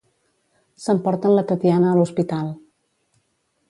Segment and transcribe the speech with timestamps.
[0.85, 2.53] S'emporten la Tatiana a l'hospital.